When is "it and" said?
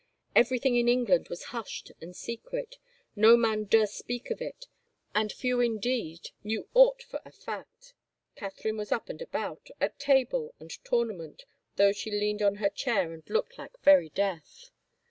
4.41-5.31